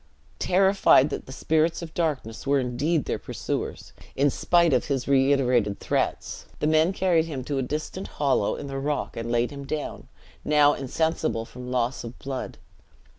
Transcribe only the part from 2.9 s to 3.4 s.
their